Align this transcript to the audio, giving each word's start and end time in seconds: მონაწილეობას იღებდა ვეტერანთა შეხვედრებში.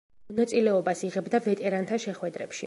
მონაწილეობას 0.29 1.03
იღებდა 1.09 1.41
ვეტერანთა 1.49 2.01
შეხვედრებში. 2.09 2.59